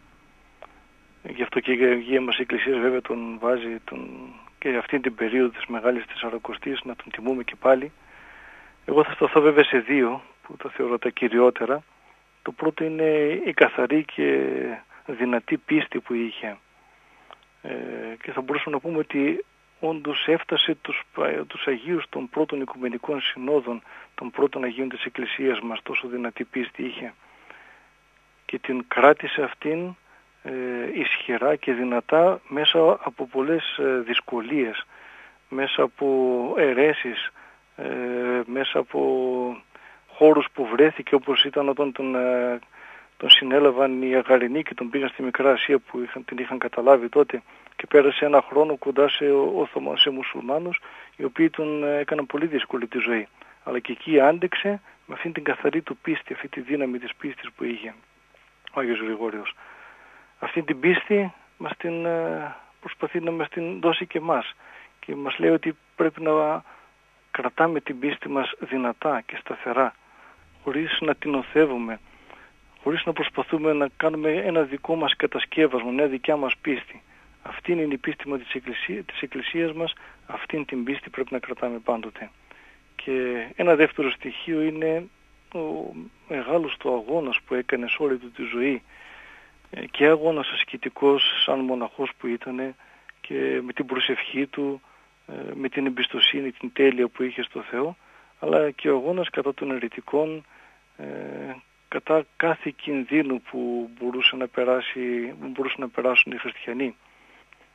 Γι' 1.22 1.42
αυτό 1.42 1.60
και 1.60 1.72
η 1.72 1.84
Αγία 1.84 2.20
μας 2.20 2.38
Εκκλησία 2.38 2.78
βέβαια 2.80 3.00
τον 3.00 3.38
βάζει 3.40 3.76
τον... 3.84 4.08
και 4.58 4.76
αυτή 4.76 5.00
την 5.00 5.14
περίοδο 5.14 5.48
της 5.48 5.66
Μεγάλης 5.66 6.06
Τεσσαρακοστής 6.06 6.80
να 6.84 6.94
τον 6.96 7.06
τιμούμε 7.12 7.42
και 7.42 7.56
πάλι. 7.60 7.92
Εγώ 8.84 9.04
θα 9.04 9.12
σταθώ 9.12 9.40
βέβαια 9.40 9.64
σε 9.64 9.78
δύο 9.78 10.22
που 10.52 10.58
τα 10.62 10.70
θεωρώ 10.70 10.98
τα 10.98 11.10
κυριότερα. 11.10 11.82
Το 12.42 12.52
πρώτο 12.52 12.84
είναι 12.84 13.40
η 13.44 13.52
καθαρή 13.52 14.04
και 14.04 14.48
δυνατή 15.06 15.56
πίστη 15.56 16.00
που 16.00 16.14
είχε 16.14 16.56
ε, 17.62 17.72
και 18.22 18.32
θα 18.32 18.40
μπορούσαμε 18.40 18.74
να 18.74 18.80
πούμε 18.80 18.98
ότι 18.98 19.44
όντως 19.80 20.24
έφτασε 20.26 20.76
τους, 20.82 21.02
τους 21.46 21.66
Αγίους 21.66 22.04
των 22.08 22.28
πρώτων 22.28 22.60
Οικουμενικών 22.60 23.20
Συνόδων, 23.20 23.82
των 24.14 24.30
πρώτων 24.30 24.64
Αγίων 24.64 24.88
της 24.88 25.04
Εκκλησίας 25.04 25.60
μας, 25.60 25.82
τόσο 25.82 26.08
δυνατή 26.08 26.44
πίστη 26.44 26.82
είχε 26.82 27.12
και 28.44 28.58
την 28.58 28.84
κράτησε 28.88 29.42
αυτήν 29.42 29.96
ε, 30.42 30.52
ισχυρά 30.92 31.56
και 31.56 31.72
δυνατά 31.72 32.40
μέσα 32.48 32.98
από 33.02 33.26
πολλές 33.26 33.76
ε, 33.78 34.02
δυσκολίες, 34.06 34.86
μέσα 35.48 35.82
από 35.82 36.08
αιρέσεις, 36.58 37.30
ε, 37.76 37.86
μέσα 38.46 38.78
από 38.78 39.02
χώρους 40.14 40.46
που 40.52 40.66
βρέθηκε 40.66 41.14
όπως 41.14 41.44
ήταν 41.44 41.68
όταν 41.68 41.92
τον 41.92 42.16
τον 43.22 43.30
συνέλαβαν 43.30 44.02
οι 44.02 44.14
Αγαρινοί 44.14 44.62
και 44.62 44.74
τον 44.74 44.90
πήγαν 44.90 45.08
στη 45.08 45.22
Μικρά 45.22 45.52
Ασία 45.52 45.78
που 45.78 46.00
είχαν, 46.00 46.24
την 46.24 46.38
είχαν 46.38 46.58
καταλάβει 46.58 47.08
τότε 47.08 47.42
και 47.76 47.86
πέρασε 47.86 48.24
ένα 48.24 48.42
χρόνο 48.48 48.76
κοντά 48.76 49.08
σε, 49.08 49.30
Οθωμα, 49.30 49.96
σε 49.96 50.10
μουσουλμάνους 50.10 50.80
οι 51.16 51.24
οποίοι 51.24 51.50
τον 51.50 51.84
ε, 51.84 51.98
έκαναν 51.98 52.26
πολύ 52.26 52.46
δύσκολη 52.46 52.86
τη 52.86 52.98
ζωή. 52.98 53.28
Αλλά 53.64 53.78
και 53.78 53.92
εκεί 53.92 54.20
άντεξε 54.20 54.80
με 55.06 55.14
αυτήν 55.14 55.32
την 55.32 55.44
καθαρή 55.44 55.82
του 55.82 55.96
πίστη, 55.96 56.32
αυτή 56.32 56.48
τη 56.48 56.60
δύναμη 56.60 56.98
της 56.98 57.14
πίστης 57.14 57.50
που 57.56 57.64
είχε 57.64 57.94
ο 58.72 58.80
Άγιος 58.80 58.98
Γρηγόριος. 58.98 59.54
Αυτή 60.38 60.62
την 60.62 60.80
πίστη 60.80 61.32
μας 61.56 61.76
την 61.76 62.04
ε, 62.04 62.56
προσπαθεί 62.80 63.20
να 63.20 63.30
μας 63.30 63.48
την 63.48 63.80
δώσει 63.80 64.06
και 64.06 64.20
μας 64.20 64.54
και 65.00 65.14
μας 65.14 65.38
λέει 65.38 65.50
ότι 65.50 65.76
πρέπει 65.96 66.22
να 66.22 66.62
κρατάμε 67.30 67.80
την 67.80 67.98
πίστη 67.98 68.28
μας 68.28 68.52
δυνατά 68.58 69.22
και 69.26 69.36
σταθερά 69.36 69.94
χωρίς 70.62 70.98
να 71.00 71.14
την 71.14 71.34
οθεύουμε 71.34 72.00
χωρίς 72.82 73.04
να 73.04 73.12
προσπαθούμε 73.12 73.72
να 73.72 73.88
κάνουμε 73.96 74.30
ένα 74.30 74.62
δικό 74.62 74.94
μας 74.94 75.16
κατασκεύασμα, 75.16 75.90
μια 75.90 76.06
δικιά 76.06 76.36
μας 76.36 76.56
πίστη. 76.60 77.02
Αυτή 77.42 77.72
είναι 77.72 77.82
η 77.82 77.96
πίστη 77.96 78.28
μας 78.28 78.40
της, 78.40 78.54
εκκλησία, 78.54 79.02
της 79.02 79.20
Εκκλησίας 79.20 79.72
μας, 79.72 79.92
αυτήν 80.26 80.64
την 80.64 80.84
πίστη 80.84 81.10
πρέπει 81.10 81.32
να 81.32 81.38
κρατάμε 81.38 81.78
πάντοτε. 81.78 82.30
Και 82.96 83.46
ένα 83.56 83.74
δεύτερο 83.74 84.10
στοιχείο 84.10 84.62
είναι 84.62 85.08
ο 85.54 85.92
μεγάλος 86.28 86.76
του 86.76 86.94
αγώνας 86.94 87.40
που 87.46 87.54
έκανες 87.54 87.90
σε 87.90 88.02
όλη 88.02 88.16
του 88.16 88.30
τη 88.30 88.42
ζωή 88.42 88.82
ε, 89.70 89.86
και 89.86 90.06
αγώνας 90.06 90.48
ασκητικός 90.48 91.22
σαν 91.44 91.58
μοναχός 91.58 92.10
που 92.18 92.26
ήταν 92.26 92.74
και 93.20 93.60
με 93.64 93.72
την 93.72 93.86
προσευχή 93.86 94.46
του, 94.46 94.80
ε, 95.26 95.32
με 95.54 95.68
την 95.68 95.86
εμπιστοσύνη, 95.86 96.52
την 96.52 96.72
τέλεια 96.72 97.08
που 97.08 97.22
είχε 97.22 97.42
στο 97.42 97.62
Θεό, 97.62 97.96
αλλά 98.38 98.70
και 98.70 98.90
ο 98.90 98.96
αγώνας 98.96 99.30
κατά 99.30 99.54
των 99.54 99.70
ερητικών 99.70 100.36
ε, 100.36 100.42
κατά 101.88 102.24
κάθε 102.36 102.72
κινδύνου 102.76 103.40
που 103.40 103.90
μπορούσε 103.98 104.36
να, 104.36 104.46
περάσει, 104.48 105.34
μπορούσε 105.40 105.76
να 105.78 105.88
περάσουν 105.88 106.32
οι 106.32 106.36
χριστιανοί. 106.36 106.96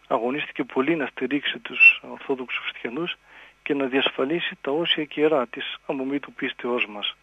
Αγωνίστηκε 0.07 0.63
πολύ 0.63 0.95
να 0.95 1.05
στηρίξει 1.05 1.59
τους 1.59 2.01
Ορθόδοξους 2.11 2.61
χριστιανούς 2.63 3.17
και 3.63 3.73
να 3.73 3.85
διασφαλίσει 3.85 4.57
τα 4.61 4.71
όσια 4.71 5.05
κερά 5.05 5.47
της 5.47 5.75
αμομή 5.85 6.19
του 6.19 6.33
πίστεώς 6.33 6.87
μας. 6.87 7.15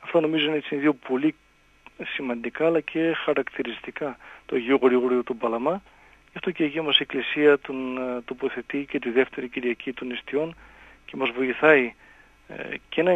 Αυτό 0.00 0.20
νομίζω 0.20 0.46
είναι 0.46 0.56
έτσι 0.56 0.76
δύο 0.76 0.94
πολύ 0.94 1.34
σημαντικά 2.04 2.66
αλλά 2.66 2.80
και 2.80 3.12
χαρακτηριστικά 3.24 4.16
το 4.46 4.56
Αγίου 4.56 4.78
Γρηγορίου 4.82 5.22
του 5.24 5.36
Παλαμά. 5.36 5.82
Γι' 6.30 6.36
αυτό 6.36 6.50
και 6.50 6.62
η 6.62 6.66
Αγία 6.66 6.82
μας 6.82 6.98
Εκκλησία 6.98 7.58
τον 7.58 7.98
ε, 7.98 8.20
τοποθετεί 8.20 8.86
και 8.90 8.98
τη 8.98 9.10
δεύτερη 9.10 9.48
Κυριακή 9.48 9.92
των 9.92 10.10
Ιστιών 10.10 10.56
και 11.04 11.16
μας 11.16 11.30
βοηθάει 11.30 11.84
ε, 11.84 11.92
και 12.88 13.02
να, 13.02 13.10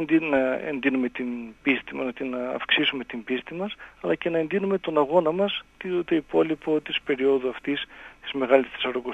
εντείνουμε 0.69 1.09
την 1.09 1.27
πίστη 1.63 1.95
μας, 1.95 2.05
να 2.07 2.13
την 2.13 2.35
αυξήσουμε 2.55 3.05
την 3.05 3.25
πίστη 3.25 3.55
μας, 3.55 3.75
αλλά 4.01 4.15
και 4.15 4.31
να 4.31 4.39
εντείνουμε 4.39 4.79
τον 4.79 4.99
αγώνα 4.99 5.33
μας 5.33 5.65
το, 5.79 6.05
το 6.05 6.15
υπόλοιπο 6.15 6.81
της 6.81 7.01
περίοδου 7.01 7.49
αυτής 7.49 7.85
της 8.23 8.33
μεγάλης 8.33 8.69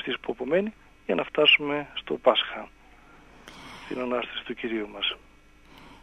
της 0.05 0.19
που 0.21 0.33
απομένει 0.33 0.73
για 1.07 1.15
να 1.15 1.25
φτάσουμε 1.25 1.87
στο 1.95 2.15
Πάσχα, 2.15 2.69
στην 3.85 4.01
Ανάσταση 4.01 4.45
του 4.45 4.55
Κυρίου 4.55 4.89
μας. 4.93 5.17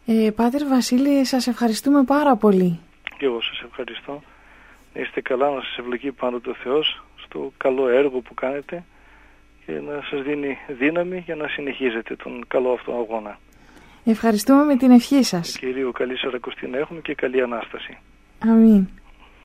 Ε, 0.06 0.32
Πάτερ 0.32 0.68
Βασίλη, 0.68 1.26
σας 1.26 1.48
ευχαριστούμε 1.48 2.04
πάρα 2.04 2.36
πολύ. 2.36 2.80
Και 3.18 3.26
εγώ 3.26 3.42
σας 3.42 3.62
ευχαριστώ. 3.62 4.22
Να 4.94 5.02
είστε 5.02 5.22
καλά, 5.22 5.50
να 5.50 5.62
σας 5.62 5.78
ευλογεί 5.78 6.12
πάνω 6.12 6.40
το 6.40 6.54
Θεός 6.54 7.04
στο 7.16 7.52
καλό 7.58 7.88
έργο 7.88 8.20
που 8.20 8.34
κάνετε 8.34 8.84
και 9.66 9.72
να 9.72 10.02
σας 10.10 10.22
δίνει 10.22 10.58
δύναμη 10.68 11.18
για 11.18 11.36
να 11.36 11.48
συνεχίζετε 11.48 12.16
τον 12.16 12.44
καλό 12.48 12.72
αυτό 12.72 12.92
αγώνα. 12.92 13.40
Ευχαριστούμε 14.08 14.64
με 14.64 14.76
την 14.76 14.92
ευχή 14.92 15.24
σας. 15.24 15.58
Κυρίου, 15.58 15.92
καλή 15.92 16.18
Σαρακοστή 16.18 16.68
να 16.68 16.78
έχουμε 16.78 17.00
και 17.00 17.16
καλή 17.16 17.42
Ανάσταση. 17.42 17.98
Αμήν. 18.40 18.88